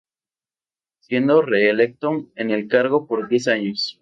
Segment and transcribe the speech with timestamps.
[1.01, 3.99] Siendo reelecto en el cargo por diez años.